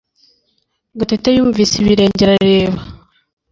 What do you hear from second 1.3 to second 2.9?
yumvise ibirenge arareba